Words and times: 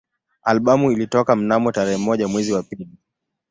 Albamu 0.43 0.91
ilitoka 0.91 1.35
mnamo 1.35 1.71
tarehe 1.71 1.97
moja 1.97 2.27
mwezi 2.27 2.53
wa 2.53 2.63
pili 2.63 2.89